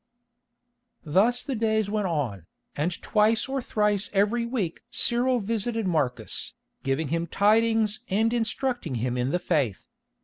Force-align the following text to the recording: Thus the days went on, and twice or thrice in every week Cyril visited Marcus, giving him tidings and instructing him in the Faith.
Thus 1.05 1.43
the 1.43 1.53
days 1.53 1.87
went 1.87 2.07
on, 2.07 2.47
and 2.75 2.99
twice 3.03 3.47
or 3.47 3.61
thrice 3.61 4.07
in 4.09 4.17
every 4.17 4.47
week 4.47 4.81
Cyril 4.89 5.39
visited 5.39 5.85
Marcus, 5.85 6.55
giving 6.81 7.09
him 7.09 7.27
tidings 7.27 7.99
and 8.09 8.33
instructing 8.33 8.95
him 8.95 9.15
in 9.15 9.29
the 9.29 9.37
Faith. 9.37 9.89